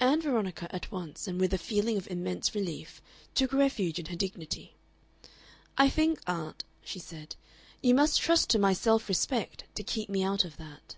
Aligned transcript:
Ann 0.00 0.20
Veronica 0.20 0.66
at 0.74 0.90
once, 0.90 1.28
and 1.28 1.40
with 1.40 1.54
a 1.54 1.58
feeling 1.58 1.96
of 1.96 2.08
immense 2.10 2.56
relief, 2.56 3.00
took 3.36 3.52
refuge 3.52 4.00
in 4.00 4.06
her 4.06 4.16
dignity. 4.16 4.74
"I 5.78 5.88
think, 5.88 6.18
aunt," 6.26 6.64
she 6.82 6.98
said, 6.98 7.36
"you 7.80 7.94
might 7.94 8.14
trust 8.14 8.50
to 8.50 8.58
my 8.58 8.72
self 8.72 9.08
respect 9.08 9.62
to 9.76 9.84
keep 9.84 10.08
me 10.10 10.24
out 10.24 10.44
of 10.44 10.56
that." 10.56 10.96